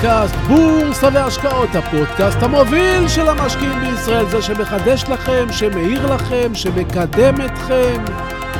פודקאסט 0.00 0.34
בורסה 0.34 1.08
והשקעות, 1.12 1.74
הפודקאסט 1.74 2.42
המוביל 2.42 3.08
של 3.08 3.28
המשקיעים 3.28 3.80
בישראל, 3.80 4.26
זה 4.26 4.42
שמחדש 4.42 5.04
לכם, 5.08 5.46
שמאיר 5.50 6.14
לכם, 6.14 6.54
שמקדם 6.54 7.34
אתכם 7.44 8.04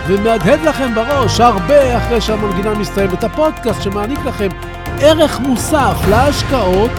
ומהדהד 0.06 0.60
לכם 0.60 0.94
בראש 0.94 1.40
הרבה 1.40 1.96
אחרי 1.96 2.20
שהמנגינה 2.20 2.74
מסתיימת. 2.74 3.24
הפודקאסט 3.24 3.82
שמעניק 3.82 4.18
לכם 4.24 4.48
ערך 5.00 5.40
מוסף 5.40 5.96
להשקעות, 6.10 6.90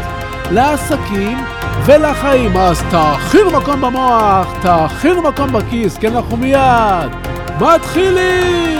לעסקים 0.51 1.37
ולחיים. 1.85 2.57
אז 2.57 2.83
תאכינו 2.91 3.51
מקום 3.51 3.81
במוח, 3.81 4.53
תאכינו 4.61 5.21
מקום 5.21 5.51
בכיס, 5.53 5.97
כי 5.97 6.07
אנחנו 6.07 6.37
מיד 6.37 7.11
מתחילים! 7.59 8.76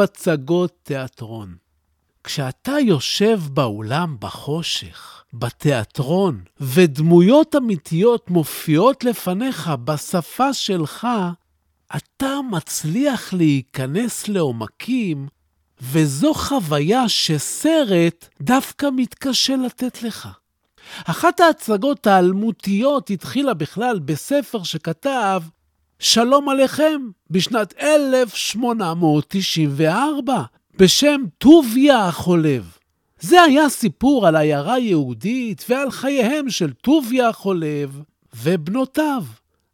הצגות 0.00 0.72
תיאטרון. 0.82 1.56
כשאתה 2.24 2.72
יושב 2.80 3.40
באולם 3.50 4.16
בחושך, 4.20 5.24
בתיאטרון, 5.32 6.40
ודמויות 6.60 7.56
אמיתיות 7.56 8.30
מופיעות 8.30 9.04
לפניך 9.04 9.70
בשפה 9.84 10.52
שלך, 10.52 11.08
אתה 11.96 12.38
מצליח 12.50 13.32
להיכנס 13.32 14.28
לעומקים, 14.28 15.28
וזו 15.80 16.34
חוויה 16.34 17.08
שסרט 17.08 18.28
דווקא 18.40 18.86
מתקשה 18.96 19.56
לתת 19.56 20.02
לך. 20.02 20.28
אחת 21.04 21.40
ההצגות 21.40 22.06
האלמותיות 22.06 23.10
התחילה 23.10 23.54
בכלל 23.54 23.98
בספר 23.98 24.62
שכתב 24.62 25.42
שלום 25.98 26.48
עליכם 26.48 27.02
בשנת 27.30 27.74
1894 27.80 30.42
בשם 30.78 31.20
טוביה 31.38 32.04
החולב. 32.04 32.76
זה 33.20 33.42
היה 33.42 33.68
סיפור 33.68 34.26
על 34.26 34.36
עיירה 34.36 34.78
יהודית 34.78 35.64
ועל 35.68 35.90
חייהם 35.90 36.50
של 36.50 36.72
טוביה 36.72 37.28
החולב 37.28 38.02
ובנותיו. 38.42 39.24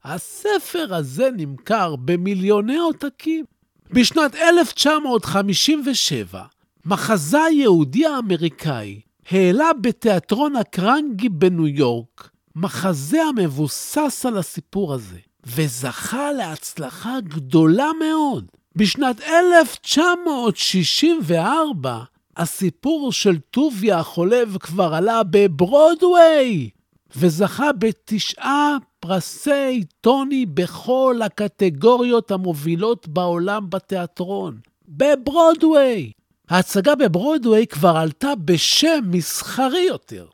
הספר 0.04 0.94
הזה 0.94 1.28
נמכר 1.36 1.96
במיליוני 1.96 2.76
עותקים. 2.76 3.44
בשנת 3.90 4.34
1957, 4.34 6.42
מחזאי 6.84 7.54
יהודי 7.54 8.06
האמריקאי 8.06 9.00
העלה 9.30 9.70
בתיאטרון 9.80 10.56
הקרנגי 10.56 11.28
בניו 11.28 11.68
יורק 11.68 12.30
מחזה 12.56 13.22
המבוסס 13.22 14.26
על 14.26 14.38
הסיפור 14.38 14.94
הזה. 14.94 15.18
וזכה 15.46 16.32
להצלחה 16.32 17.20
גדולה 17.20 17.90
מאוד. 18.00 18.44
בשנת 18.76 19.20
1964 19.20 21.98
הסיפור 22.36 23.12
של 23.12 23.38
טוביה 23.38 23.98
החולב 23.98 24.56
כבר 24.60 24.94
עלה 24.94 25.22
בברודוויי, 25.30 26.70
וזכה 27.16 27.72
בתשעה 27.72 28.76
פרסי 29.00 29.84
טוני 30.00 30.46
בכל 30.46 31.20
הקטגוריות 31.24 32.30
המובילות 32.30 33.08
בעולם 33.08 33.70
בתיאטרון. 33.70 34.58
בברודוויי. 34.88 36.12
ההצגה 36.48 36.94
בברודוויי 36.94 37.66
כבר 37.66 37.96
עלתה 37.96 38.32
בשם 38.44 39.00
מסחרי 39.06 39.84
יותר. 39.88 40.26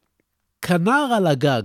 כנר 0.63 1.13
על 1.17 1.27
הגג. 1.27 1.63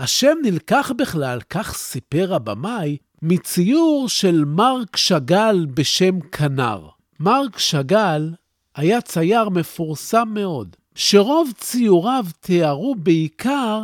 השם 0.00 0.36
נלקח 0.42 0.92
בכלל, 0.98 1.38
כך 1.50 1.74
סיפר 1.76 2.34
הבמאי, 2.34 2.96
מציור 3.22 4.08
של 4.08 4.44
מרק 4.44 4.96
שאגאל 4.96 5.66
בשם 5.66 6.20
כנר. 6.20 6.88
מרק 7.20 7.58
שאגאל 7.58 8.30
היה 8.76 9.00
צייר 9.00 9.48
מפורסם 9.48 10.28
מאוד, 10.34 10.76
שרוב 10.94 11.52
ציוריו 11.56 12.26
תיארו 12.40 12.94
בעיקר 12.94 13.82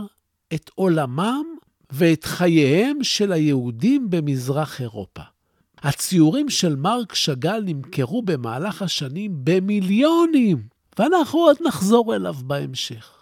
את 0.54 0.70
עולמם 0.74 1.44
ואת 1.90 2.24
חייהם 2.24 3.04
של 3.04 3.32
היהודים 3.32 4.10
במזרח 4.10 4.80
אירופה. 4.80 5.22
הציורים 5.78 6.48
של 6.48 6.76
מרק 6.76 7.14
שאגאל 7.14 7.62
נמכרו 7.64 8.22
במהלך 8.22 8.82
השנים 8.82 9.32
במיליונים, 9.44 10.62
ואנחנו 10.98 11.38
עוד 11.38 11.56
נחזור 11.66 12.14
אליו 12.14 12.34
בהמשך. 12.44 13.15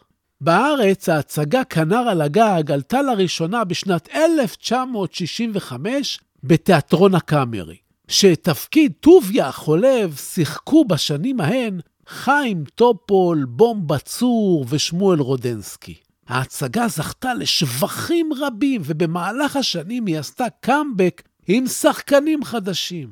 בארץ 0.45 1.09
ההצגה 1.09 1.65
כנר 1.65 2.09
על 2.09 2.21
הגג 2.21 2.71
עלתה 2.71 3.03
לראשונה 3.03 3.65
בשנת 3.65 4.09
1965 4.15 6.21
בתיאטרון 6.45 7.15
הקאמרי, 7.15 7.77
שאת 8.09 8.43
תפקיד 8.43 8.93
טוביה 9.01 9.49
החולב 9.49 10.17
שיחקו 10.17 10.85
בשנים 10.85 11.41
ההן 11.41 11.81
חיים 12.07 12.65
טופול, 12.75 13.45
בומבה 13.49 13.87
צור 13.87 14.67
ושמואל 14.69 15.21
רודנסקי. 15.21 15.95
ההצגה 16.29 16.89
זכתה 16.89 17.35
לשבחים 17.35 18.31
רבים, 18.41 18.83
ובמהלך 18.85 19.57
השנים 19.57 20.07
היא 20.07 20.19
עשתה 20.19 20.47
קאמבק 20.61 21.23
עם 21.47 21.67
שחקנים 21.67 22.45
חדשים. 22.45 23.09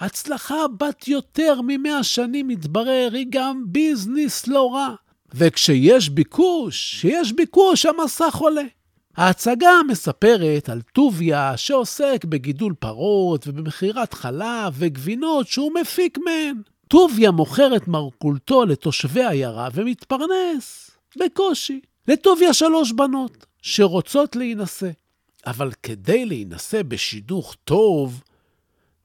הצלחה 0.00 0.68
בת 0.78 1.08
יותר 1.08 1.60
ממאה 1.66 2.02
שנים, 2.02 2.48
מתברר, 2.48 3.08
היא 3.12 3.26
גם 3.30 3.64
ביזנס 3.66 4.46
לא 4.46 4.74
רע. 4.74 4.94
וכשיש 5.34 6.08
ביקוש, 6.08 6.94
כשיש 6.98 7.32
ביקוש, 7.32 7.86
המסך 7.86 8.34
עולה. 8.34 8.62
ההצגה 9.16 9.72
מספרת 9.88 10.68
על 10.68 10.80
טוביה 10.92 11.56
שעוסק 11.56 12.24
בגידול 12.24 12.74
פרות 12.78 13.48
ובמכירת 13.48 14.14
חלב 14.14 14.74
וגבינות 14.78 15.48
שהוא 15.48 15.72
מפיק 15.80 16.18
מהן. 16.18 16.62
טוביה 16.88 17.30
מוכר 17.30 17.76
את 17.76 17.88
מרכולתו 17.88 18.64
לתושבי 18.64 19.22
העיירה 19.22 19.68
ומתפרנס 19.74 20.90
בקושי. 21.18 21.80
לטוביה 22.08 22.54
שלוש 22.54 22.92
בנות 22.92 23.46
שרוצות 23.62 24.36
להינשא. 24.36 24.90
אבל 25.46 25.72
כדי 25.82 26.26
להינשא 26.26 26.82
בשידוך 26.82 27.56
טוב, 27.64 28.22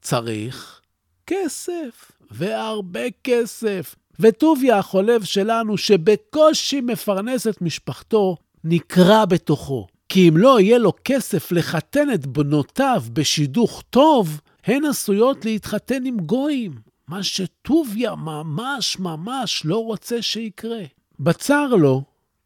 צריך 0.01 0.81
כסף, 1.27 2.11
והרבה 2.31 3.11
כסף. 3.23 3.95
וטוביה 4.19 4.77
החולב 4.77 5.23
שלנו, 5.23 5.77
שבקושי 5.77 6.81
מפרנס 6.81 7.47
את 7.47 7.61
משפחתו, 7.61 8.37
נקרע 8.63 9.25
בתוכו. 9.25 9.87
כי 10.09 10.29
אם 10.29 10.37
לא 10.37 10.59
יהיה 10.59 10.77
לו 10.77 10.93
כסף 11.03 11.51
לחתן 11.51 12.13
את 12.13 12.25
בנותיו 12.25 13.03
בשידוך 13.13 13.83
טוב, 13.89 14.41
הן 14.65 14.85
עשויות 14.85 15.45
להתחתן 15.45 16.05
עם 16.05 16.17
גויים, 16.17 16.71
מה 17.07 17.23
שטוביה 17.23 18.15
ממש 18.15 18.99
ממש 18.99 19.61
לא 19.65 19.83
רוצה 19.83 20.21
שיקרה. 20.21 20.83
בצר 21.19 21.67
לו, 21.67 22.03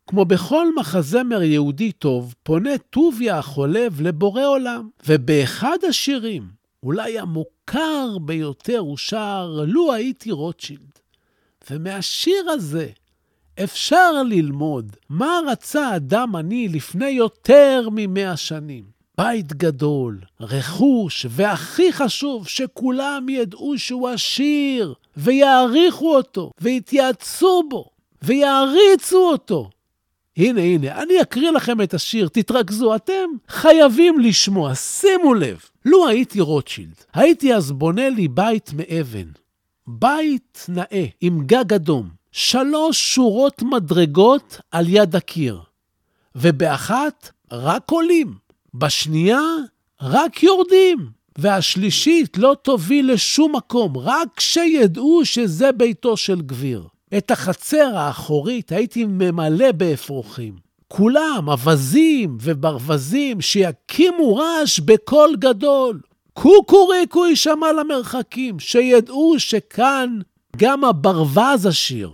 כמו 0.08 0.26
בכל 0.26 0.76
מחזמר 0.76 1.42
יהודי 1.42 1.92
טוב, 1.92 2.36
פונה 2.44 2.78
טוביה 2.90 3.38
החולב 3.38 4.02
לבורא 4.02 4.46
עולם, 4.46 4.90
ובאחד 5.08 5.78
השירים, 5.90 6.48
אולי 6.84 7.20
המוכר 7.20 8.18
ביותר, 8.22 8.78
הוא 8.78 8.98
שר 8.98 9.64
"לו 9.68 9.94
הייתי 9.94 10.32
רוטשילד". 10.32 11.00
ומהשיר 11.72 12.50
הזה 12.50 12.88
אפשר 13.64 14.24
ללמוד 14.24 14.96
מה 15.10 15.40
רצה 15.48 15.96
אדם 15.96 16.36
עני 16.36 16.68
לפני 16.68 17.10
יותר 17.10 17.90
ממאה 17.92 18.38
שנים. 18.38 18.98
בית 19.18 19.54
גדול, 19.54 20.20
רכוש, 20.40 21.26
והכי 21.30 21.94
חשוב, 21.94 22.48
שכולם 22.48 23.30
ידעו 23.30 23.78
שהוא 23.78 24.10
עשיר, 24.10 24.94
ויעריכו 25.18 26.16
אותו, 26.16 26.52
ויתייעצו 26.62 27.64
בו, 27.70 27.90
ויעריצו 28.22 29.30
אותו. 29.32 29.70
הנה, 30.38 30.62
הנה, 30.62 31.02
אני 31.02 31.22
אקריא 31.22 31.52
לכם 31.52 31.82
את 31.82 31.94
השיר, 31.94 32.28
תתרכזו, 32.28 32.96
אתם 32.96 33.30
חייבים 33.48 34.20
לשמוע, 34.20 34.76
שימו 34.76 35.34
לב. 35.34 35.60
לו 35.86 36.08
הייתי 36.08 36.40
רוטשילד, 36.40 36.96
הייתי 37.14 37.56
אז 37.56 37.72
בונה 37.72 38.10
לי 38.10 38.28
בית 38.28 38.72
מאבן, 38.74 39.28
בית 39.88 40.66
נאה 40.70 41.06
עם 41.22 41.46
גג 41.46 41.74
אדום, 41.74 42.10
שלוש 42.32 43.16
שורות 43.16 43.62
מדרגות 43.62 44.60
על 44.72 44.86
יד 44.90 45.16
הקיר, 45.16 45.60
ובאחת 46.36 47.32
רק 47.52 47.92
עולים, 47.92 48.34
בשנייה 48.74 49.42
רק 50.02 50.44
יורדים, 50.44 50.98
והשלישית 51.38 52.38
לא 52.38 52.56
תוביל 52.62 53.14
לשום 53.14 53.56
מקום, 53.56 53.98
רק 53.98 54.40
שידעו 54.40 55.22
שזה 55.26 55.72
ביתו 55.72 56.18
של 56.18 56.42
גביר. 56.42 56.88
את 57.18 57.32
החצר 57.32 57.98
האחורית 57.98 58.72
הייתי 58.72 59.06
ממלא 59.06 59.72
באפרוחים, 59.72 60.56
תרנגולים, 60.88 61.46
אווזים 61.48 62.38
וברווזים, 62.42 63.42
שיקימו 63.42 64.36
רעש 64.36 64.80
בקול 64.80 65.36
גדול. 65.40 66.00
קוקוריקו 66.40 67.26
יישמע 67.26 67.74
למרחקים, 67.74 68.60
שידעו 68.60 69.36
שכאן 69.38 70.20
גם 70.58 70.84
הברווז 70.84 71.66
עשיר. 71.66 72.12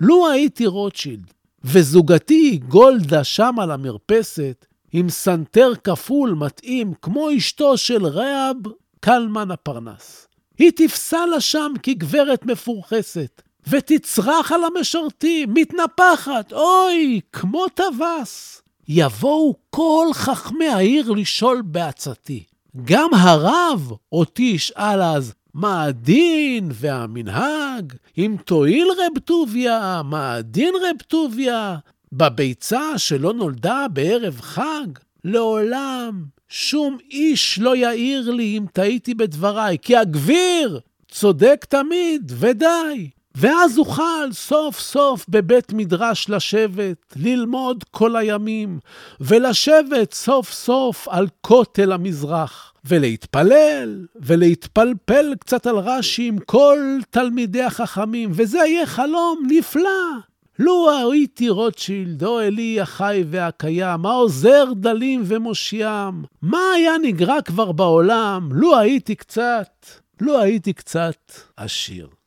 לו 0.00 0.30
הייתי 0.30 0.66
רוטשילד, 0.66 1.32
וזוגתי 1.64 2.56
גולדה 2.68 3.24
שם 3.24 3.54
על 3.60 3.70
המרפסת, 3.70 4.66
עם 4.92 5.08
סנטר 5.08 5.72
כפול 5.84 6.30
מתאים 6.30 6.92
כמו 7.02 7.28
אשתו 7.36 7.76
של 7.76 8.06
רב 8.06 8.56
קלמן 9.00 9.50
הפרנס. 9.50 10.26
היא 10.58 10.70
תפסע 10.76 11.26
לה 11.26 11.40
שם 11.40 11.72
כגברת 11.82 12.46
מפורחסת, 12.46 13.42
ותצרח 13.68 14.52
על 14.52 14.60
המשרתים, 14.64 15.54
מתנפחת, 15.54 16.52
אוי, 16.52 17.20
כמו 17.32 17.68
טווס. 17.68 18.62
יבואו 18.88 19.54
כל 19.70 20.06
חכמי 20.12 20.68
העיר 20.68 21.10
לשאול 21.10 21.62
בעצתי. 21.64 22.49
גם 22.84 23.14
הרב 23.14 23.92
אותי 24.12 24.42
ישאל 24.42 25.02
אז, 25.02 25.34
מה 25.54 25.84
הדין 25.84 26.70
והמנהג? 26.72 27.92
אם 28.18 28.36
תועיל 28.44 28.88
רב 28.98 29.18
טוביה, 29.18 30.02
מה 30.04 30.34
הדין 30.34 30.74
רב 30.74 31.02
טוביה? 31.06 31.76
בביצה 32.12 32.98
שלא 32.98 33.32
נולדה 33.32 33.86
בערב 33.92 34.40
חג? 34.40 34.86
לעולם 35.24 36.24
שום 36.48 36.96
איש 37.10 37.58
לא 37.58 37.76
יעיר 37.76 38.30
לי 38.30 38.58
אם 38.58 38.66
טעיתי 38.72 39.14
בדבריי, 39.14 39.76
כי 39.82 39.96
הגביר 39.96 40.80
צודק 41.08 41.66
תמיד, 41.68 42.32
ודי. 42.36 43.10
ואז 43.40 43.78
אוכל 43.78 44.32
סוף 44.32 44.80
סוף 44.80 45.26
בבית 45.28 45.72
מדרש 45.72 46.28
לשבת, 46.28 47.14
ללמוד 47.16 47.84
כל 47.90 48.16
הימים, 48.16 48.78
ולשבת 49.20 50.12
סוף 50.14 50.52
סוף 50.52 51.08
על 51.08 51.26
כותל 51.40 51.92
המזרח, 51.92 52.72
ולהתפלל, 52.84 54.06
ולהתפלפל 54.16 55.34
קצת 55.40 55.66
על 55.66 55.76
רש"י 55.76 56.28
עם 56.28 56.38
כל 56.38 56.78
תלמידי 57.10 57.62
החכמים, 57.62 58.30
וזה 58.34 58.58
יהיה 58.58 58.86
חלום 58.86 59.42
נפלא. 59.48 60.10
לו 60.58 61.10
הייתי 61.12 61.48
רוטשילד, 61.48 62.24
או 62.24 62.40
אלי 62.40 62.80
החי 62.80 63.24
והקיים, 63.30 64.06
העוזר 64.06 64.64
דלים 64.76 65.22
ומושיעם, 65.26 66.24
מה 66.42 66.72
היה 66.76 66.92
נגרע 67.02 67.42
כבר 67.42 67.72
בעולם, 67.72 68.48
לו 68.52 68.78
הייתי 68.78 69.14
קצת, 69.14 69.86
לו 70.20 70.40
הייתי 70.40 70.72
קצת 70.72 71.32
עשיר. 71.56 72.19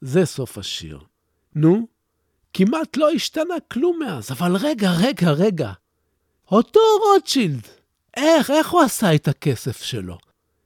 זה 0.00 0.26
סוף 0.26 0.58
השיר. 0.58 0.98
נו, 1.54 1.86
כמעט 2.54 2.96
לא 2.96 3.10
השתנה 3.10 3.54
כלום 3.70 3.98
מאז, 3.98 4.32
אבל 4.32 4.56
רגע, 4.56 4.90
רגע, 4.90 5.30
רגע. 5.30 5.72
אותו 6.52 6.80
רוטשילד, 7.00 7.66
איך, 8.16 8.50
איך 8.50 8.70
הוא 8.70 8.80
עשה 8.80 9.14
את 9.14 9.28
הכסף 9.28 9.82
שלו? 9.82 10.18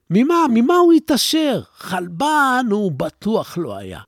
ממה, 0.09 0.45
ממה 0.53 0.75
הוא 0.75 0.93
התעשר? 0.93 1.61
חלבן 1.77 2.65
הוא 2.71 2.91
בטוח 2.91 3.57
לא 3.57 3.75
היה. 3.75 3.99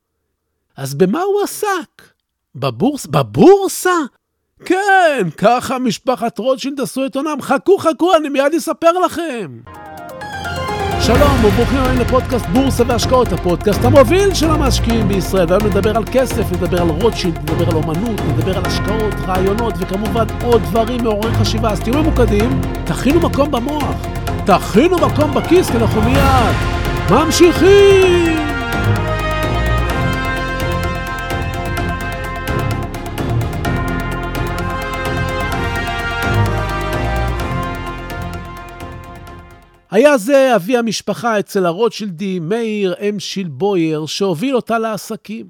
אז 0.77 0.95
במה 0.95 1.21
הוא 1.21 1.43
עסק? 1.43 2.11
בבורס, 2.55 3.05
בבורסה? 3.05 3.95
כן, 4.65 5.27
ככה 5.37 5.79
משפחת 5.79 6.39
רוטשילד 6.39 6.81
עשו 6.81 7.05
את 7.05 7.15
עונם. 7.15 7.41
חכו, 7.41 7.77
חכו, 7.77 8.15
אני 8.15 8.29
מיד 8.29 8.53
אספר 8.53 8.91
לכם. 8.91 9.61
שלום 11.05 11.45
וברוכים 11.45 11.77
הבאים 11.77 11.99
לפודקאסט 11.99 12.45
בורסה 12.45 12.83
והשקעות, 12.87 13.31
הפודקאסט 13.33 13.85
המוביל 13.85 14.33
של 14.33 14.51
המשקיעים 14.51 15.07
בישראל. 15.07 15.45
והיום 15.49 15.65
נדבר 15.65 15.97
על 15.97 16.03
כסף, 16.11 16.51
נדבר 16.51 16.81
על 16.81 16.89
רוטשילד, 16.89 17.37
נדבר 17.37 17.69
על 17.69 17.75
אומנות, 17.75 18.21
נדבר 18.27 18.57
על 18.57 18.65
השקעות, 18.65 19.13
רעיונות 19.27 19.73
וכמובן 19.79 20.25
עוד 20.43 20.61
דברים 20.61 21.03
מעוררי 21.03 21.33
חשיבה. 21.33 21.69
אז 21.69 21.79
תהיו 21.79 22.01
ממוקדים, 22.01 22.61
תכינו 22.85 23.19
מקום 23.19 23.51
במוח, 23.51 23.95
תכינו 24.45 24.97
מקום 24.97 25.33
בכיס, 25.33 25.69
כי 25.69 25.77
אנחנו 25.77 26.01
מיד 26.01 26.55
ממשיכים! 27.09 28.44
היה 39.95 40.17
זה 40.17 40.55
אבי 40.55 40.77
המשפחה 40.77 41.39
אצל 41.39 41.65
הרוטשילדים, 41.65 42.49
מאיר 42.49 42.95
אם 43.09 43.19
שילבויר, 43.19 44.05
שהוביל 44.05 44.55
אותה 44.55 44.79
לעסקים. 44.79 45.47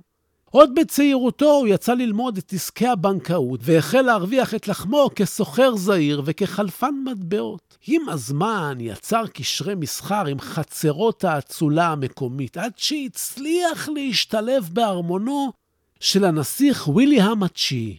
עוד 0.52 0.76
בצעירותו 0.76 1.52
הוא 1.52 1.68
יצא 1.68 1.94
ללמוד 1.94 2.38
את 2.38 2.54
עסקי 2.54 2.88
הבנקאות, 2.88 3.60
והחל 3.64 4.02
להרוויח 4.02 4.56
את 4.56 4.68
לחמו 4.68 5.10
כסוחר 5.16 5.76
זעיר 5.76 6.22
וכחלפן 6.26 6.96
מטבעות. 7.06 7.78
עם 7.88 8.10
הזמן 8.10 8.78
יצר 8.80 9.28
קשרי 9.28 9.76
מסחר 9.76 10.26
עם 10.26 10.40
חצרות 10.40 11.24
האצולה 11.24 11.88
המקומית, 11.88 12.58
עד 12.58 12.72
שהצליח 12.78 13.90
להשתלב 13.90 14.70
בארמונו 14.74 15.52
של 16.00 16.26
הנסיך 16.26 16.88
ויליהם 16.88 17.44
התשיעי, 17.44 17.98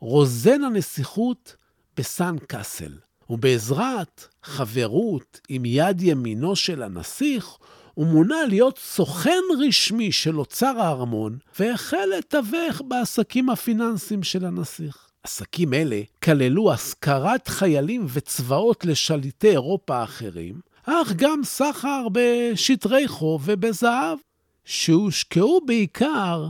רוזן 0.00 0.64
הנסיכות 0.64 1.56
בסן 1.96 2.36
קאסל. 2.46 3.05
ובעזרת 3.30 4.24
חברות 4.42 5.40
עם 5.48 5.64
יד 5.64 6.02
ימינו 6.02 6.56
של 6.56 6.82
הנסיך, 6.82 7.56
הוא 7.94 8.06
מונה 8.06 8.44
להיות 8.48 8.78
סוכן 8.78 9.42
רשמי 9.58 10.12
של 10.12 10.38
אוצר 10.38 10.74
הארמון, 10.78 11.38
והחל 11.58 12.08
לתווך 12.18 12.82
בעסקים 12.88 13.50
הפיננסיים 13.50 14.22
של 14.22 14.44
הנסיך. 14.44 15.08
עסקים 15.22 15.74
אלה 15.74 16.00
כללו 16.22 16.72
השכרת 16.72 17.48
חיילים 17.48 18.06
וצבאות 18.12 18.84
לשליטי 18.84 19.50
אירופה 19.50 19.96
האחרים, 19.96 20.60
אך 20.84 21.12
גם 21.16 21.40
סחר 21.44 22.06
בשטרי 22.12 23.08
חוב 23.08 23.42
ובזהב, 23.44 24.18
שהושקעו 24.64 25.60
בעיקר 25.66 26.46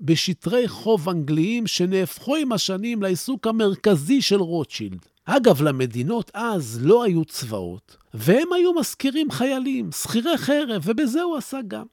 בשטרי 0.00 0.68
חוב 0.68 1.08
אנגליים 1.08 1.66
שנהפכו 1.66 2.36
עם 2.36 2.52
השנים 2.52 3.02
לעיסוק 3.02 3.46
המרכזי 3.46 4.22
של 4.22 4.40
רוטשילד. 4.40 5.06
אגב, 5.24 5.62
למדינות 5.62 6.30
אז 6.34 6.78
לא 6.82 7.04
היו 7.04 7.24
צבאות, 7.24 7.96
והם 8.14 8.52
היו 8.52 8.72
משכירים 8.72 9.30
חיילים, 9.30 9.92
שכירי 9.92 10.38
חרב, 10.38 10.82
ובזה 10.84 11.22
הוא 11.22 11.36
עשה 11.36 11.58
גם. 11.68 11.86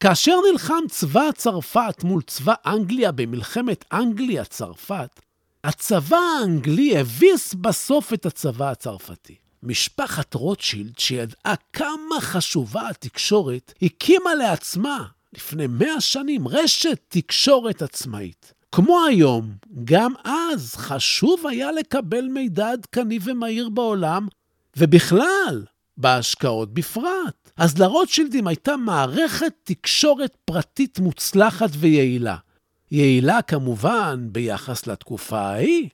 כאשר 0.00 0.36
נלחם 0.52 0.84
צבא 0.88 1.32
צרפת 1.34 2.04
מול 2.04 2.22
צבא 2.22 2.54
אנגליה 2.66 3.12
במלחמת 3.12 3.84
אנגליה-צרפת, 3.92 5.20
הצבא 5.64 6.16
האנגלי 6.16 6.98
הביס 6.98 7.54
בסוף 7.54 8.12
את 8.12 8.26
הצבא 8.26 8.70
הצרפתי. 8.70 9.34
משפחת 9.62 10.34
רוטשילד, 10.34 10.98
שידעה 10.98 11.54
כמה 11.72 12.20
חשובה 12.20 12.88
התקשורת, 12.88 13.72
הקימה 13.82 14.34
לעצמה, 14.34 15.06
לפני 15.32 15.66
מאה 15.66 16.00
שנים, 16.00 16.48
רשת 16.48 16.98
תקשורת 17.08 17.82
עצמאית. 17.82 18.52
כמו 18.72 18.98
היום, 19.08 19.52
גם 19.84 20.12
אז 20.24 20.74
חשוב 20.74 21.46
היה 21.46 21.72
לקבל 21.72 22.28
מידע 22.28 22.70
עדכני 22.70 23.18
ומהיר 23.22 23.68
בעולם, 23.68 24.28
ובכלל, 24.76 25.64
בהשקעות 25.96 26.74
בפרט. 26.74 27.50
אז 27.56 27.78
לרוטשילדים 27.78 28.46
הייתה 28.46 28.76
מערכת 28.76 29.52
תקשורת 29.64 30.36
פרטית 30.44 30.98
מוצלחת 30.98 31.70
ויעילה. 31.72 32.36
יעילה 32.90 33.42
כמובן 33.42 34.28
ביחס 34.32 34.86
לתקופה 34.86 35.40
ההיא. 35.40 35.88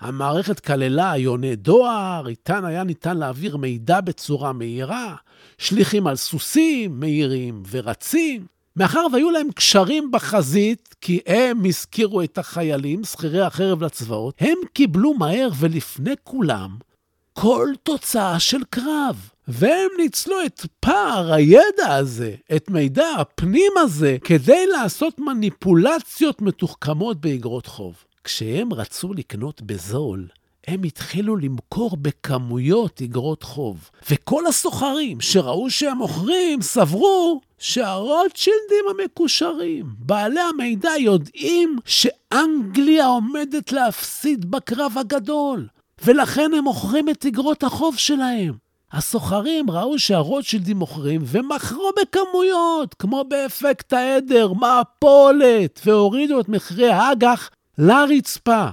המערכת 0.00 0.60
כללה 0.60 1.16
יוני 1.16 1.56
דואר, 1.56 2.28
איתן 2.28 2.64
היה 2.64 2.84
ניתן 2.84 3.16
להעביר 3.16 3.56
מידע 3.56 4.00
בצורה 4.00 4.52
מהירה, 4.52 5.14
שליחים 5.58 6.06
על 6.06 6.16
סוסים 6.16 7.00
מהירים 7.00 7.62
ורצים. 7.70 8.55
מאחר 8.76 9.06
והיו 9.12 9.30
להם 9.30 9.52
קשרים 9.52 10.10
בחזית, 10.10 10.94
כי 11.00 11.20
הם 11.26 11.64
הזכירו 11.64 12.22
את 12.22 12.38
החיילים, 12.38 13.04
שכירי 13.04 13.40
החרב 13.40 13.84
לצבאות, 13.84 14.34
הם 14.40 14.58
קיבלו 14.72 15.14
מהר 15.14 15.48
ולפני 15.58 16.14
כולם 16.24 16.76
כל 17.32 17.68
תוצאה 17.82 18.40
של 18.40 18.64
קרב. 18.70 19.30
והם 19.48 19.88
ניצלו 19.98 20.36
את 20.46 20.66
פער 20.80 21.32
הידע 21.32 21.94
הזה, 21.94 22.34
את 22.56 22.70
מידע 22.70 23.10
הפנים 23.18 23.72
הזה, 23.78 24.16
כדי 24.24 24.66
לעשות 24.66 25.18
מניפולציות 25.18 26.42
מתוחכמות 26.42 27.20
באגרות 27.20 27.66
חוב. 27.66 28.04
כשהם 28.24 28.72
רצו 28.72 29.14
לקנות 29.14 29.62
בזול, 29.62 30.26
הם 30.66 30.82
התחילו 30.82 31.36
למכור 31.36 31.96
בכמויות 31.96 33.02
אגרות 33.02 33.42
חוב. 33.42 33.90
וכל 34.10 34.46
הסוחרים 34.46 35.20
שראו 35.20 35.70
שהם 35.70 35.98
מוכרים, 35.98 36.62
סברו 36.62 37.40
שהרוטשילדים 37.58 38.84
המקושרים, 38.90 39.86
בעלי 39.98 40.40
המידע, 40.40 40.90
יודעים 40.98 41.78
שאנגליה 41.84 43.06
עומדת 43.06 43.72
להפסיד 43.72 44.50
בקרב 44.50 44.92
הגדול, 44.98 45.66
ולכן 46.04 46.50
הם 46.54 46.64
מוכרים 46.64 47.08
את 47.08 47.26
אגרות 47.26 47.62
החוב 47.62 47.96
שלהם. 47.96 48.66
הסוחרים 48.92 49.70
ראו 49.70 49.98
שהרוטשילדים 49.98 50.76
מוכרים 50.76 51.22
ומכרו 51.26 51.90
בכמויות, 52.00 52.94
כמו 52.94 53.24
באפקט 53.28 53.92
העדר, 53.92 54.52
מעפולת, 54.52 55.80
והורידו 55.84 56.40
את 56.40 56.48
מחירי 56.48 56.90
האג"ח 56.90 57.50
לרצפה. 57.78 58.66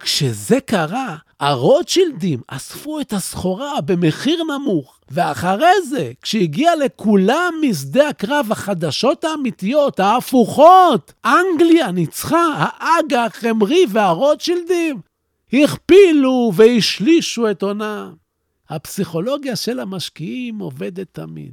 כשזה 0.00 0.60
קרה, 0.60 1.16
הרוטשילדים 1.40 2.40
אספו 2.48 3.00
את 3.00 3.12
הסחורה 3.12 3.80
במחיר 3.80 4.44
נמוך, 4.44 5.00
ואחרי 5.10 5.82
זה, 5.88 6.12
כשהגיע 6.22 6.76
לכולם 6.76 7.54
משדה 7.62 8.08
הקרב 8.08 8.46
החדשות 8.50 9.24
האמיתיות, 9.24 10.00
ההפוכות, 10.00 11.12
אנגליה 11.24 11.90
ניצחה, 11.90 12.68
האג"ח, 12.78 13.36
חמרי 13.36 13.86
והרוטשילדים, 13.92 15.00
הכפילו 15.52 16.52
והשלישו 16.54 17.50
את 17.50 17.62
עונה. 17.62 18.10
הפסיכולוגיה 18.68 19.56
של 19.56 19.80
המשקיעים 19.80 20.58
עובדת 20.58 21.06
תמיד. 21.12 21.52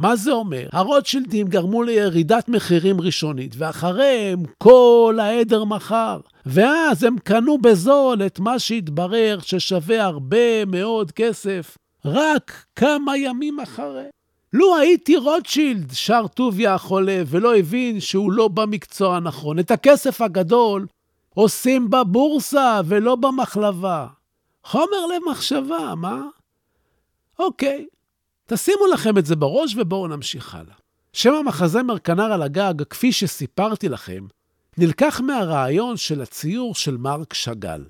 מה 0.00 0.16
זה 0.16 0.32
אומר? 0.32 0.66
הרוטשילדים 0.72 1.48
גרמו 1.48 1.82
לירידת 1.82 2.48
מחירים 2.48 3.00
ראשונית, 3.00 3.54
ואחריהם 3.58 4.42
כל 4.58 5.18
העדר 5.22 5.64
מכר. 5.64 6.20
ואז 6.46 7.04
הם 7.04 7.18
קנו 7.18 7.58
בזול 7.58 8.26
את 8.26 8.38
מה 8.38 8.58
שהתברר 8.58 9.38
ששווה 9.42 10.04
הרבה 10.04 10.64
מאוד 10.64 11.12
כסף, 11.12 11.78
רק 12.04 12.64
כמה 12.76 13.16
ימים 13.16 13.60
אחרי. 13.60 14.04
לו 14.52 14.76
הייתי 14.76 15.16
רוטשילד, 15.16 15.92
שר 15.92 16.26
טוביה 16.26 16.74
החולה, 16.74 17.22
ולא 17.26 17.56
הבין 17.56 18.00
שהוא 18.00 18.32
לא 18.32 18.48
במקצוע 18.48 19.16
הנכון. 19.16 19.58
את 19.58 19.70
הכסף 19.70 20.20
הגדול 20.20 20.86
עושים 21.34 21.90
בבורסה 21.90 22.80
ולא 22.84 23.16
במחלבה. 23.16 24.06
חומר 24.64 25.06
למחשבה, 25.14 25.94
מה? 25.96 26.22
אוקיי, 27.38 27.86
תשימו 28.52 28.86
לכם 28.86 29.18
את 29.18 29.26
זה 29.26 29.36
בראש 29.36 29.74
ובואו 29.76 30.08
נמשיך 30.08 30.54
הלאה. 30.54 30.74
שם 31.12 31.34
המחזמר 31.34 31.98
כנר 31.98 32.32
על 32.32 32.42
הגג, 32.42 32.82
כפי 32.90 33.12
שסיפרתי 33.12 33.88
לכם, 33.88 34.26
נלקח 34.78 35.20
מהרעיון 35.20 35.96
של 35.96 36.20
הציור 36.20 36.74
של 36.74 36.96
מרק 36.96 37.34
שאגאל. 37.34 37.84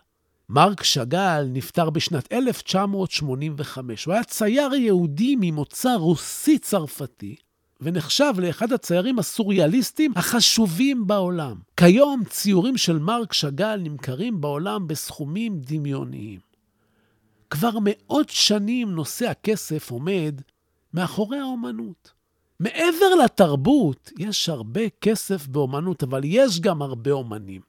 מרק 0.49 0.83
שאגאל 0.83 1.45
נפטר 1.45 1.90
בשנת 1.90 2.33
1985. 2.33 4.05
הוא 4.05 4.14
היה 4.14 4.25
צייר 4.25 4.75
יהודי 4.75 5.37
ממוצא 5.40 5.95
רוסי-צרפתי, 5.95 7.37
ונחשב 7.81 8.33
לאחד 8.38 8.73
הציירים 8.73 9.19
הסוריאליסטים 9.19 10.12
החשובים 10.17 11.07
בעולם. 11.07 11.57
כיום 11.76 12.23
ציורים 12.29 12.76
של 12.76 12.99
מרק 12.99 13.33
שאגאל 13.33 13.81
נמכרים 13.81 14.40
בעולם 14.40 14.88
בסכומים 14.88 15.61
דמיוניים. 15.61 16.50
כבר 17.50 17.79
מאות 17.83 18.29
שנים 18.29 18.90
נושא 18.90 19.31
הכסף 19.31 19.90
עומד 19.90 20.40
מאחורי 20.94 21.38
האומנות. 21.38 22.12
מעבר 22.61 23.14
לתרבות, 23.25 24.11
יש 24.18 24.49
הרבה 24.49 24.88
כסף 25.00 25.47
באומנות, 25.47 26.02
אבל 26.02 26.20
יש 26.25 26.61
גם 26.61 26.82
הרבה 26.82 27.11
אומנים. 27.11 27.61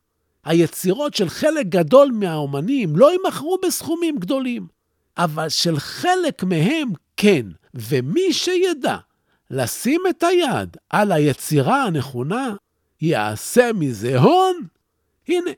היצירות 0.45 1.13
של 1.13 1.29
חלק 1.29 1.65
גדול 1.65 2.11
מהאומנים 2.13 2.95
לא 2.95 3.11
יימכרו 3.11 3.57
בסכומים 3.65 4.17
גדולים, 4.17 4.67
אבל 5.17 5.49
של 5.49 5.79
חלק 5.79 6.43
מהם 6.43 6.89
כן, 7.17 7.45
ומי 7.73 8.33
שידע 8.33 8.97
לשים 9.49 10.01
את 10.09 10.23
היד 10.23 10.77
על 10.89 11.11
היצירה 11.11 11.83
הנכונה, 11.83 12.55
יעשה 13.01 13.73
מזה 13.73 14.19
הון. 14.19 14.55
הנה, 15.27 15.51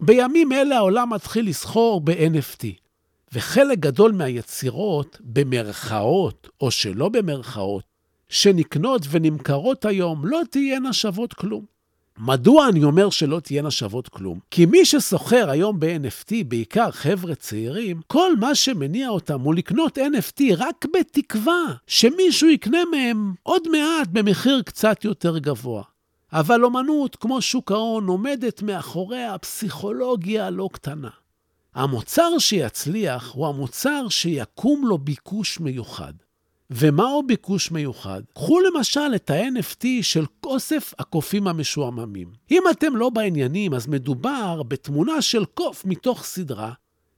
בימים 0.00 0.52
אלה 0.52 0.76
העולם 0.76 1.12
מתחיל 1.12 1.48
לסחור 1.48 2.00
ב-NFT. 2.00 2.87
וחלק 3.32 3.78
גדול 3.78 4.12
מהיצירות, 4.12 5.18
במרכאות 5.20 6.48
או 6.60 6.70
שלא 6.70 7.08
במרכאות, 7.08 7.84
שנקנות 8.28 9.02
ונמכרות 9.10 9.84
היום, 9.84 10.26
לא 10.26 10.40
תהיינה 10.50 10.92
שוות 10.92 11.34
כלום. 11.34 11.64
מדוע 12.18 12.68
אני 12.68 12.84
אומר 12.84 13.10
שלא 13.10 13.40
תהיינה 13.40 13.70
שוות 13.70 14.08
כלום? 14.08 14.38
כי 14.50 14.66
מי 14.66 14.84
שסוחר 14.84 15.50
היום 15.50 15.80
ב-NFT, 15.80 16.32
בעיקר 16.48 16.90
חבר'ה 16.90 17.34
צעירים, 17.34 18.00
כל 18.06 18.36
מה 18.36 18.54
שמניע 18.54 19.08
אותם 19.08 19.40
הוא 19.40 19.54
לקנות 19.54 19.98
NFT 19.98 20.42
רק 20.56 20.86
בתקווה 20.94 21.64
שמישהו 21.86 22.48
יקנה 22.48 22.78
מהם 22.90 23.34
עוד 23.42 23.62
מעט 23.68 24.08
במחיר 24.12 24.62
קצת 24.62 25.04
יותר 25.04 25.38
גבוה. 25.38 25.82
אבל 26.32 26.64
אומנות, 26.64 27.16
כמו 27.16 27.42
שוק 27.42 27.72
ההון, 27.72 28.06
עומדת 28.06 28.62
מאחוריה 28.62 29.38
פסיכולוגיה 29.38 30.50
לא 30.50 30.68
קטנה. 30.72 31.10
המוצר 31.78 32.38
שיצליח 32.38 33.32
הוא 33.32 33.46
המוצר 33.46 34.08
שיקום 34.08 34.86
לו 34.86 34.98
ביקוש 34.98 35.60
מיוחד. 35.60 36.12
ומהו 36.70 37.22
ביקוש 37.26 37.70
מיוחד? 37.70 38.22
קחו 38.34 38.60
למשל 38.60 39.14
את 39.14 39.30
ה-NFT 39.30 39.84
של 40.02 40.24
אוסף 40.44 40.94
הקופים 40.98 41.48
המשועממים. 41.48 42.28
אם 42.50 42.62
אתם 42.70 42.96
לא 42.96 43.10
בעניינים, 43.10 43.74
אז 43.74 43.86
מדובר 43.86 44.62
בתמונה 44.62 45.22
של 45.22 45.44
קוף 45.44 45.84
מתוך 45.84 46.24
סדרה, 46.24 46.72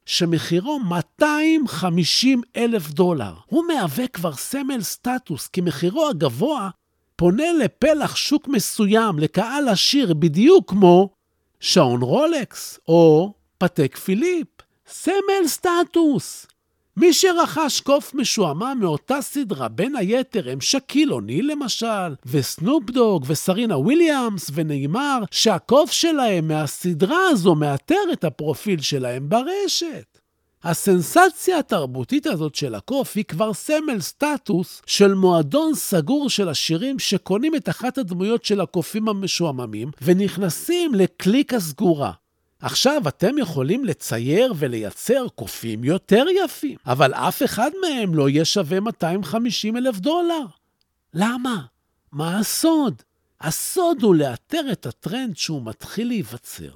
שמחירו 0.06 0.78
250 0.78 2.42
אלף 2.56 2.90
דולר. 2.90 3.34
הוא 3.46 3.64
מהווה 3.68 4.08
כבר 4.08 4.32
סמל 4.32 4.82
סטטוס, 4.82 5.46
כי 5.46 5.60
מחירו 5.60 6.08
הגבוה 6.08 6.70
פונה 7.16 7.52
לפלח 7.52 8.16
שוק 8.16 8.48
מסוים, 8.48 9.18
לקהל 9.18 9.68
עשיר, 9.68 10.14
בדיוק 10.14 10.70
כמו 10.70 11.10
שעון 11.60 12.02
רולקס 12.02 12.78
או 12.88 13.34
פטק 13.60 13.96
פיליפ. 13.96 14.46
סמל 14.88 15.46
סטטוס. 15.46 16.46
מי 16.96 17.12
שרכש 17.12 17.80
קוף 17.80 18.14
משועמם 18.14 18.78
מאותה 18.80 19.22
סדרה, 19.22 19.68
בין 19.68 19.96
היתר 19.96 20.50
הם 20.50 20.60
שאקיל 20.60 21.12
אוניל 21.12 21.50
למשל, 21.52 22.14
וסנופ 22.26 22.90
דוג, 22.90 23.24
וסרינה 23.26 23.78
וויליאמס, 23.78 24.50
ונאמר 24.54 25.18
שהקוף 25.30 25.92
שלהם 25.92 26.48
מהסדרה 26.48 27.28
הזו 27.30 27.54
מאתר 27.54 28.02
את 28.12 28.24
הפרופיל 28.24 28.80
שלהם 28.80 29.28
ברשת. 29.28 30.18
הסנסציה 30.62 31.58
התרבותית 31.58 32.26
הזאת 32.26 32.54
של 32.54 32.74
הקוף 32.74 33.16
היא 33.16 33.24
כבר 33.24 33.52
סמל 33.52 34.00
סטטוס 34.00 34.82
של 34.86 35.14
מועדון 35.14 35.74
סגור 35.74 36.30
של 36.30 36.48
עשירים 36.48 36.98
שקונים 36.98 37.54
את 37.54 37.68
אחת 37.68 37.98
הדמויות 37.98 38.44
של 38.44 38.60
הקופים 38.60 39.08
המשועממים 39.08 39.90
ונכנסים 40.02 40.94
לקליק 40.94 41.54
הסגורה. 41.54 42.12
עכשיו 42.60 43.02
אתם 43.08 43.38
יכולים 43.38 43.84
לצייר 43.84 44.54
ולייצר 44.56 45.26
קופים 45.34 45.84
יותר 45.84 46.24
יפים, 46.44 46.76
אבל 46.86 47.14
אף 47.14 47.42
אחד 47.42 47.70
מהם 47.80 48.14
לא 48.14 48.28
יהיה 48.28 48.44
שווה 48.44 48.80
250 48.80 49.76
אלף 49.76 49.96
דולר. 49.96 50.44
למה? 51.14 51.62
מה 52.12 52.38
הסוד? 52.38 53.02
הסוד 53.40 54.02
הוא 54.02 54.14
לאתר 54.14 54.62
את 54.72 54.86
הטרנד 54.86 55.36
שהוא 55.36 55.62
מתחיל 55.64 56.08
להיווצר, 56.08 56.70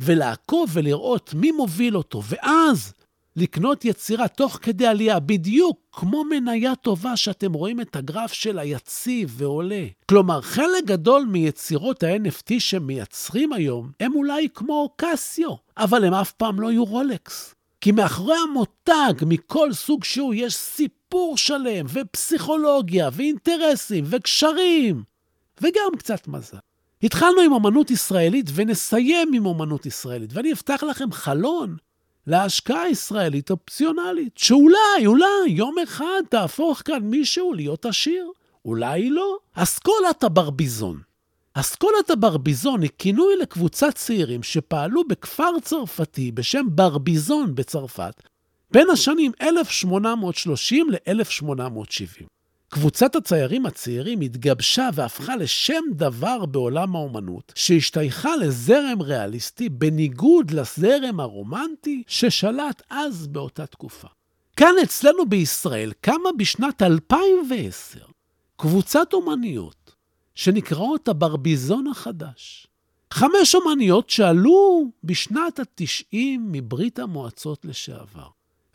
ולעקוב 0.00 0.70
ולראות 0.72 1.34
מי 1.34 1.52
מוביל 1.52 1.96
אותו, 1.96 2.22
ואז 2.28 2.92
לקנות 3.38 3.84
יצירה 3.84 4.28
תוך 4.28 4.58
כדי 4.62 4.86
עלייה, 4.86 5.20
בדיוק 5.20 5.78
כמו 5.92 6.24
מניה 6.24 6.74
טובה 6.74 7.16
שאתם 7.16 7.52
רואים 7.52 7.80
את 7.80 7.96
הגרף 7.96 8.32
שלה 8.32 8.64
יציב 8.64 9.34
ועולה. 9.36 9.86
כלומר, 10.06 10.40
חלק 10.40 10.84
גדול 10.84 11.24
מיצירות 11.30 12.02
ה-NFT 12.02 12.52
שמייצרים 12.58 13.52
היום, 13.52 13.90
הם 14.00 14.14
אולי 14.14 14.48
כמו 14.54 14.88
קסיו, 14.96 15.54
אבל 15.76 16.04
הם 16.04 16.14
אף 16.14 16.32
פעם 16.32 16.60
לא 16.60 16.70
יהיו 16.70 16.84
רולקס. 16.84 17.54
כי 17.80 17.92
מאחורי 17.92 18.36
המותג, 18.48 19.24
מכל 19.26 19.72
סוג 19.72 20.04
שהוא, 20.04 20.34
יש 20.34 20.54
סיפור 20.54 21.36
שלם, 21.36 21.86
ופסיכולוגיה, 21.92 23.08
ואינטרסים, 23.12 24.04
וקשרים, 24.08 25.02
וגם 25.60 25.90
קצת 25.98 26.28
מזל. 26.28 26.56
התחלנו 27.02 27.40
עם 27.40 27.52
אמנות 27.52 27.90
ישראלית 27.90 28.46
ונסיים 28.54 29.32
עם 29.34 29.46
אמנות 29.46 29.86
ישראלית, 29.86 30.30
ואני 30.32 30.52
אפתח 30.52 30.82
לכם 30.82 31.12
חלון 31.12 31.76
להשקעה 32.28 32.82
הישראלית 32.82 33.50
אופציונלית, 33.50 34.38
שאולי, 34.38 35.06
אולי, 35.06 35.24
יום 35.46 35.74
אחד 35.82 36.22
תהפוך 36.28 36.82
כאן 36.84 36.98
מישהו 37.02 37.52
להיות 37.52 37.86
עשיר. 37.86 38.30
אולי 38.64 39.10
לא. 39.10 39.36
אסכולת 39.54 40.22
הברביזון. 40.24 41.00
אסכולת 41.54 42.10
הברביזון 42.10 42.82
היא 42.82 42.90
כינוי 42.98 43.36
לקבוצת 43.36 43.94
צעירים 43.94 44.42
שפעלו 44.42 45.04
בכפר 45.08 45.60
צרפתי 45.62 46.32
בשם 46.32 46.66
ברביזון 46.70 47.54
בצרפת 47.54 48.22
בין 48.70 48.90
השנים 48.90 49.32
1830 49.42 50.90
ל-1870. 50.90 52.37
קבוצת 52.68 53.16
הציירים 53.16 53.66
הצעירים 53.66 54.20
התגבשה 54.20 54.88
והפכה 54.94 55.36
לשם 55.36 55.84
דבר 55.92 56.46
בעולם 56.46 56.96
האומנות, 56.96 57.52
שהשתייכה 57.54 58.36
לזרם 58.36 59.02
ריאליסטי 59.02 59.68
בניגוד 59.68 60.50
לזרם 60.50 61.20
הרומנטי 61.20 62.02
ששלט 62.06 62.82
אז 62.90 63.26
באותה 63.26 63.66
תקופה. 63.66 64.08
כאן 64.56 64.74
אצלנו 64.82 65.26
בישראל 65.26 65.92
קמה 66.00 66.30
בשנת 66.38 66.82
2010 66.82 67.98
קבוצת 68.56 69.12
אומניות 69.12 69.94
שנקראות 70.34 71.08
הברביזון 71.08 71.86
החדש. 71.86 72.66
חמש 73.12 73.54
אומניות 73.54 74.10
שעלו 74.10 74.90
בשנת 75.04 75.58
ה-90 75.58 76.16
מברית 76.38 76.98
המועצות 76.98 77.64
לשעבר. 77.64 78.28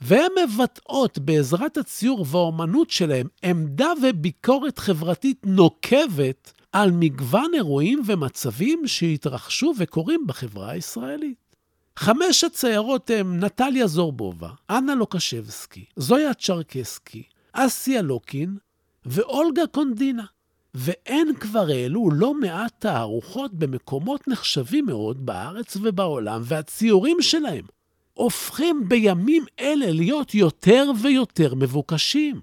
והן 0.05 0.31
מבטאות 0.43 1.19
בעזרת 1.19 1.77
הציור 1.77 2.25
והאומנות 2.29 2.89
שלהם 2.89 3.27
עמדה 3.43 3.91
וביקורת 4.03 4.79
חברתית 4.79 5.37
נוקבת 5.45 6.53
על 6.71 6.91
מגוון 6.91 7.51
אירועים 7.53 8.01
ומצבים 8.05 8.87
שהתרחשו 8.87 9.73
וקורים 9.77 10.27
בחברה 10.27 10.71
הישראלית. 10.71 11.55
חמש 11.97 12.43
הציירות 12.43 13.09
הן 13.09 13.43
נטליה 13.43 13.87
זורבובה, 13.87 14.49
אנה 14.69 14.95
לוקשבסקי, 14.95 15.85
זויה 15.95 16.33
צ'רקסקי, 16.33 17.23
אסיה 17.53 18.01
לוקין 18.01 18.57
ואולגה 19.05 19.67
קונדינה. 19.67 20.25
והן 20.73 21.33
כבר 21.39 21.67
העלו 21.69 22.09
לא 22.11 22.33
מעט 22.33 22.73
תערוכות 22.79 23.53
במקומות 23.53 24.27
נחשבים 24.27 24.85
מאוד 24.85 25.25
בארץ 25.25 25.77
ובעולם, 25.81 26.41
והציורים 26.45 27.17
שלהם 27.21 27.65
הופכים 28.13 28.89
בימים 28.89 29.45
אלה 29.59 29.91
להיות 29.91 30.35
יותר 30.35 30.91
ויותר 31.01 31.55
מבוקשים. 31.55 32.41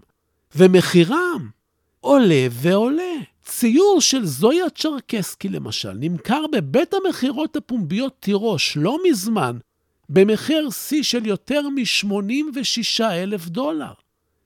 ומחירם 0.54 1.48
עולה 2.00 2.46
ועולה. 2.50 3.14
ציור 3.44 4.00
של 4.00 4.26
זויה 4.26 4.70
צ'רקסקי, 4.70 5.48
למשל, 5.48 5.92
נמכר 5.92 6.44
בבית 6.52 6.94
המכירות 6.94 7.56
הפומביות 7.56 8.16
תירוש 8.20 8.76
לא 8.76 8.98
מזמן, 9.10 9.58
במחיר 10.08 10.70
שיא 10.70 11.02
של 11.02 11.26
יותר 11.26 11.68
מ-86 11.68 13.04
אלף 13.04 13.48
דולר. 13.48 13.92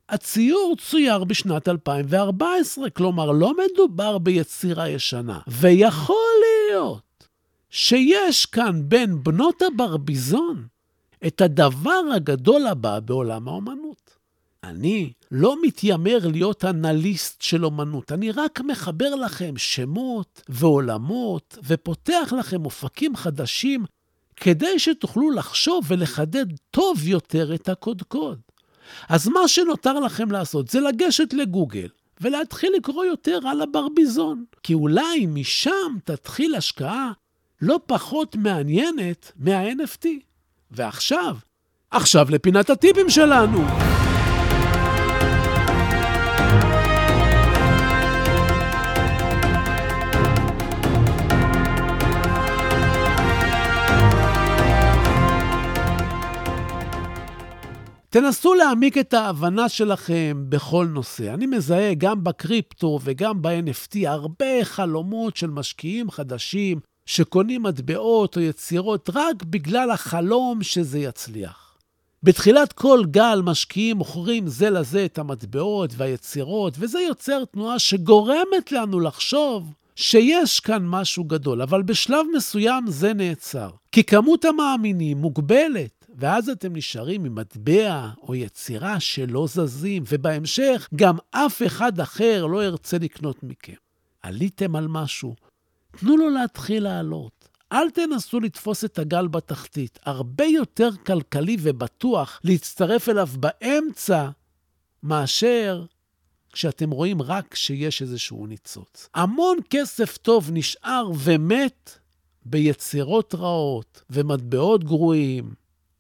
הציור 0.09 0.77
צויר 0.81 1.25
בשנת 1.25 1.69
2014, 1.69 2.91
כלומר, 2.91 3.31
לא 3.31 3.53
מדובר 3.65 4.19
ביצירה 4.19 4.89
ישנה. 4.89 5.39
ויכול 5.47 6.17
להיות 6.71 7.27
שיש 7.71 8.47
כאן 8.47 8.81
בין 8.85 9.23
בנות 9.23 9.63
הברביזון 9.63 10.67
את 11.27 11.41
הדבר 11.41 12.01
הגדול 12.17 12.67
הבא 12.67 13.01
בעולם 13.01 13.49
האומנות. 13.49 14.11
אני 14.65 15.13
לא 15.31 15.57
מתיימר 15.63 16.19
להיות 16.25 16.65
אנליסט 16.65 17.43
של 17.43 17.65
אומנות, 17.65 18.13
אני 18.13 18.31
רק 18.31 18.61
מחבר 18.61 19.15
לכם 19.15 19.57
שמות 19.57 20.43
ועולמות 20.49 21.59
ופותח 21.65 22.33
לכם 22.39 22.65
אופקים 22.65 23.17
חדשים 23.17 23.85
כדי 24.37 24.79
שתוכלו 24.79 25.31
לחשוב 25.31 25.85
ולחדד 25.89 26.47
טוב 26.71 27.09
יותר 27.09 27.55
את 27.55 27.69
הקודקוד. 27.69 28.41
אז 29.09 29.29
מה 29.29 29.49
שנותר 29.49 30.01
לכם 30.01 30.31
לעשות 30.31 30.69
זה 30.69 30.81
לגשת 30.81 31.33
לגוגל 31.33 31.89
ולהתחיל 32.21 32.73
לקרוא 32.77 33.05
יותר 33.05 33.39
על 33.49 33.63
הברביזון, 33.63 34.45
כי 34.63 34.75
אולי 34.75 35.27
משם 35.27 35.97
תתחיל 36.05 36.55
השקעה 36.55 37.13
לא 37.61 37.81
פחות 37.87 38.37
מעניינת 38.37 39.33
מה-NFT. 39.37 40.07
ועכשיו, 40.77 41.37
עכשיו 41.91 42.27
לפינת 42.31 42.71
הטיפים 42.71 43.11
שלנו. 43.11 43.65
תנסו 58.15 58.55
להעמיק 58.55 58.99
את 58.99 59.15
ההבנה 59.15 59.69
שלכם 59.69 60.45
בכל 60.49 60.87
נושא. 60.91 61.35
אני 61.35 61.47
מזהה 61.47 61.95
גם 61.95 62.25
בקריפטו 62.25 62.99
וגם 63.03 63.43
ב-NFT 63.43 64.09
הרבה 64.09 64.65
חלומות 64.65 65.37
של 65.37 65.51
משקיעים 65.51 66.11
חדשים 66.11 66.81
שקונים 67.07 67.63
מטבעות 67.63 68.37
או 68.37 68.41
יצירות 68.43 69.11
רק 69.15 69.43
בגלל 69.43 69.91
החלום 69.91 70.63
שזה 70.63 70.99
יצליח. 70.99 71.79
בתחילת 72.23 72.73
כל 72.73 73.03
גל 73.11 73.41
משקיעים 73.45 73.97
מוכרים 73.97 74.49
זה 74.49 74.71
לזה 74.71 75.05
את 75.05 75.19
המטבעות 75.19 75.91
והיצירות, 75.97 76.75
וזה 76.79 77.01
יוצר 77.01 77.45
תנועה 77.45 77.79
שגורמת 77.79 78.73
לנו 78.73 79.01
לחשוב 79.01 79.73
שיש 79.97 80.61
כאן 80.61 80.83
משהו 80.87 81.25
גדול, 81.25 81.63
אבל 81.63 81.83
בשלב 81.83 82.27
מסוים 82.37 82.85
זה 82.89 83.15
נעצר. 83.15 83.71
כי 83.93 84.05
כמות 84.05 84.45
המאמינים 84.45 85.17
מוגבלת. 85.17 86.05
ואז 86.17 86.49
אתם 86.49 86.77
נשארים 86.77 87.25
עם 87.25 87.35
מטבע 87.35 88.09
או 88.23 88.35
יצירה 88.35 89.01
שלא 89.01 89.47
זזים, 89.49 90.03
ובהמשך 90.09 90.89
גם 90.95 91.17
אף 91.31 91.63
אחד 91.67 92.01
אחר 92.01 92.47
לא 92.47 92.65
ירצה 92.65 92.99
לקנות 92.99 93.43
מכם. 93.43 93.73
עליתם 94.23 94.77
על 94.77 94.89
משהו, 94.89 95.35
תנו 95.97 96.17
לו 96.17 96.31
להתחיל 96.31 96.83
לעלות. 96.83 97.49
אל 97.73 97.91
תנסו 97.91 98.41
לתפוס 98.41 98.85
את 98.85 98.99
הגל 98.99 99.27
בתחתית. 99.27 99.99
הרבה 100.05 100.45
יותר 100.45 100.91
כלכלי 101.07 101.57
ובטוח 101.61 102.41
להצטרף 102.45 103.09
אליו 103.09 103.29
באמצע 103.37 104.29
מאשר 105.03 105.85
כשאתם 106.53 106.91
רואים 106.91 107.23
רק 107.23 107.55
שיש 107.55 108.03
איזשהו 108.03 108.47
ניצוץ. 108.47 109.09
המון 109.15 109.59
כסף 109.71 110.17
טוב 110.17 110.51
נשאר 110.53 111.11
ומת 111.19 111.99
ביצירות 112.45 113.35
רעות 113.35 114.03
ומטבעות 114.11 114.85
גרועים 114.85 115.55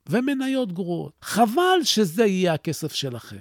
ומניות 0.08 0.72
גרועות. 0.72 1.12
חבל 1.22 1.78
שזה 1.82 2.24
יהיה 2.24 2.54
הכסף 2.54 2.94
שלכם. 2.94 3.40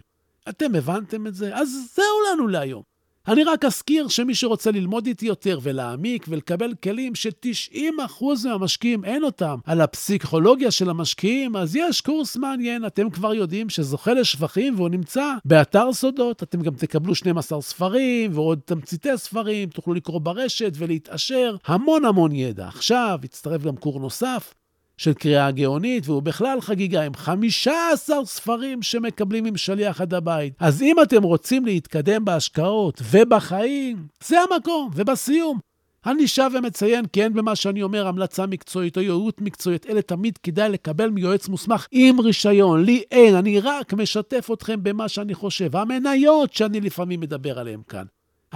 אתם 0.49 0.75
הבנתם 0.75 1.27
את 1.27 1.35
זה? 1.35 1.55
אז 1.55 1.69
זהו 1.95 2.05
לנו 2.33 2.47
להיום. 2.47 2.92
אני 3.27 3.43
רק 3.43 3.65
אזכיר 3.65 4.07
שמי 4.07 4.35
שרוצה 4.35 4.71
ללמוד 4.71 5.05
איתי 5.05 5.25
יותר 5.25 5.59
ולהעמיק 5.61 6.25
ולקבל 6.29 6.73
כלים 6.83 7.15
ש-90% 7.15 8.23
מהמשקיעים 8.45 9.05
אין 9.05 9.23
אותם 9.23 9.55
על 9.65 9.81
הפסיכולוגיה 9.81 10.71
של 10.71 10.89
המשקיעים, 10.89 11.55
אז 11.55 11.75
יש 11.75 12.01
קורס 12.01 12.37
מעניין, 12.37 12.85
אתם 12.85 13.09
כבר 13.09 13.33
יודעים 13.33 13.69
שזוכה 13.69 14.13
לשבחים 14.13 14.75
והוא 14.75 14.89
נמצא 14.89 15.33
באתר 15.45 15.93
סודות. 15.93 16.43
אתם 16.43 16.61
גם 16.61 16.73
תקבלו 16.73 17.15
12 17.15 17.61
ספרים 17.61 18.31
ועוד 18.33 18.59
תמציתי 18.65 19.09
ספרים, 19.15 19.69
תוכלו 19.69 19.93
לקרוא 19.93 20.21
ברשת 20.21 20.73
ולהתעשר, 20.77 21.55
המון 21.65 22.05
המון 22.05 22.31
ידע. 22.31 22.67
עכשיו 22.67 23.19
הצטרף 23.23 23.61
גם 23.63 23.75
קורס 23.75 24.01
נוסף, 24.01 24.53
של 24.97 25.13
קריאה 25.13 25.51
גאונית, 25.51 26.07
והוא 26.07 26.21
בכלל 26.21 26.61
חגיגה 26.61 27.03
עם 27.03 27.13
15 27.13 28.25
ספרים 28.25 28.81
שמקבלים 28.81 29.45
עם 29.45 29.57
שליח 29.57 30.01
עד 30.01 30.13
הבית. 30.13 30.53
אז 30.59 30.81
אם 30.81 31.01
אתם 31.01 31.23
רוצים 31.23 31.65
להתקדם 31.65 32.25
בהשקעות 32.25 33.01
ובחיים, 33.11 34.07
זה 34.23 34.37
המקום. 34.39 34.89
ובסיום, 34.95 35.59
אני 36.05 36.27
שב 36.27 36.49
ומציין 36.53 37.05
כי 37.05 37.23
אין 37.23 37.33
במה 37.33 37.55
שאני 37.55 37.83
אומר 37.83 38.07
המלצה 38.07 38.45
מקצועית 38.45 38.97
או 38.97 39.01
ייעוט 39.01 39.41
מקצועית, 39.41 39.85
אלא 39.89 40.01
תמיד 40.01 40.37
כדאי 40.37 40.69
לקבל 40.69 41.09
מיועץ 41.09 41.47
מוסמך 41.47 41.87
עם 41.91 42.19
רישיון. 42.19 42.83
לי 42.83 43.03
אין, 43.11 43.35
אני 43.35 43.59
רק 43.59 43.93
משתף 43.93 44.49
אתכם 44.53 44.83
במה 44.83 45.09
שאני 45.09 45.33
חושב. 45.33 45.75
המניות 45.75 46.53
שאני 46.53 46.81
לפעמים 46.81 47.19
מדבר 47.19 47.59
עליהן 47.59 47.81
כאן. 47.87 48.03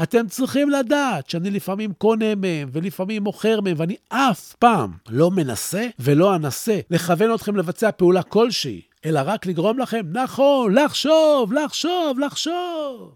אתם 0.03 0.27
צריכים 0.27 0.69
לדעת 0.69 1.29
שאני 1.29 1.49
לפעמים 1.49 1.93
קונה 1.93 2.35
מהם 2.35 2.69
ולפעמים 2.71 3.23
מוכר 3.23 3.61
מהם, 3.61 3.75
ואני 3.77 3.95
אף 4.09 4.53
פעם 4.53 4.91
לא 5.09 5.31
מנסה 5.31 5.87
ולא 5.99 6.35
אנסה 6.35 6.79
לכוון 6.89 7.33
אתכם 7.33 7.55
לבצע 7.55 7.91
פעולה 7.91 8.23
כלשהי, 8.23 8.81
אלא 9.05 9.19
רק 9.25 9.45
לגרום 9.45 9.79
לכם, 9.79 10.05
נכון, 10.11 10.73
לחשוב, 10.73 11.53
לחשוב, 11.53 12.19
לחשוב. 12.19 13.15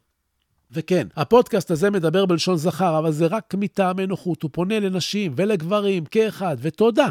וכן, 0.72 1.08
הפודקאסט 1.16 1.72
הזה 1.72 1.90
מדבר 1.90 2.26
בלשון 2.26 2.58
זכר, 2.58 3.00
אבל 3.00 3.12
זה 3.12 3.28
רק 3.28 3.54
מטעמי 3.58 4.08
נוחות. 4.08 4.44
הוא 4.44 4.52
פונה 4.54 4.80
לנשים 4.80 5.34
ולגברים 5.36 6.06
כאחד, 6.06 6.58
ותודה. 6.60 7.08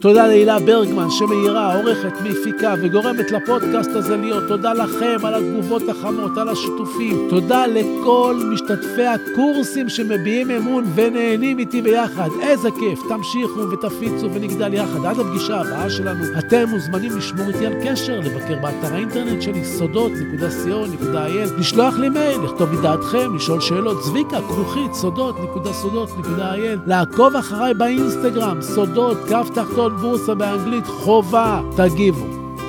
תודה 0.00 0.26
להילה 0.26 0.58
ברגמן 0.58 1.10
שמאירה, 1.10 1.74
עורכת, 1.74 2.12
מפיקה 2.24 2.74
וגורמת 2.82 3.30
לפודקאסט 3.30 3.90
הזה 3.90 4.16
להיות. 4.16 4.44
תודה 4.48 4.72
לכם 4.72 5.16
על 5.24 5.34
התגובות 5.34 5.82
החמות, 5.88 6.38
על 6.38 6.48
השיתופים. 6.48 7.26
תודה 7.30 7.66
לכל 7.66 8.36
משתתפי 8.52 9.06
הקורסים 9.06 9.88
שמביעים 9.88 10.50
אמון 10.50 10.84
ונהנים 10.94 11.58
איתי 11.58 11.82
ביחד. 11.82 12.28
איזה 12.42 12.68
כיף. 12.70 13.00
תמשיכו 13.08 13.70
ותפיצו 13.70 14.30
ונגדל 14.34 14.74
יחד. 14.74 15.04
עד 15.06 15.18
הפגישה 15.18 15.60
הבאה 15.60 15.90
שלנו, 15.90 16.24
אתם 16.38 16.68
מוזמנים 16.68 17.16
לשמור 17.16 17.48
איתי 17.48 17.66
על 17.66 17.72
קשר, 17.84 18.20
לבקר 18.20 18.58
באתר 18.62 18.94
האינטרנט 18.94 19.42
שלי, 19.42 19.64
סודות.co.il, 19.64 21.58
לשלוח 21.58 21.98
לי 21.98 22.08
מייל, 22.08 22.40
לכתוב 22.40 22.72
לי 22.72 22.82
דעתכם, 22.82 23.36
לשאול 23.36 23.60
שאלות. 23.60 24.02
צביקה, 24.02 24.40
כרוכית, 24.40 24.94
סודות.co.il, 24.94 26.78
לעקוב 26.86 27.36
אחריי 27.36 27.74
באינסטגרם, 27.74 28.62
סודות, 28.62 29.18
תחתון. 29.64 29.96
בורסה 29.96 30.34
באנגלית 30.34 30.86
חובה. 30.86 31.60
תגיבו, 31.76 32.26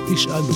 תשאלו, 0.08 0.54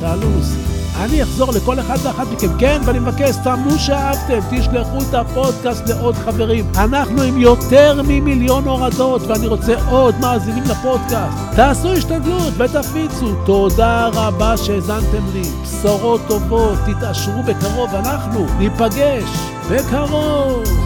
תעלו 0.00 0.28
נושאים. 0.28 0.66
אני 1.00 1.22
אחזור 1.22 1.52
לכל 1.52 1.80
אחד 1.80 1.96
ואחת 2.02 2.26
מכם, 2.32 2.58
כן, 2.58 2.80
ואני 2.84 2.98
מבקש, 2.98 3.30
סתמו 3.30 3.70
שאהבתם, 3.78 4.38
תשלחו 4.50 4.98
את 5.08 5.14
הפודקאסט 5.14 5.88
לעוד 5.88 6.14
חברים. 6.14 6.64
אנחנו 6.76 7.22
עם 7.22 7.40
יותר 7.40 8.02
ממיליון 8.08 8.64
הורדות, 8.64 9.22
ואני 9.22 9.46
רוצה 9.46 9.74
עוד 9.90 10.14
מאזינים 10.20 10.64
לפודקאסט. 10.64 11.38
תעשו 11.56 11.92
השתדלות 11.92 12.52
ותפיצו. 12.58 13.34
תודה 13.46 14.08
רבה 14.12 14.56
שהאזנתם 14.56 15.22
לי. 15.32 15.42
בשורות 15.62 16.20
טובות, 16.28 16.78
תתעשרו 16.86 17.42
בקרוב, 17.42 17.94
אנחנו 17.94 18.46
ניפגש 18.58 19.28
בקרוב. 19.70 20.85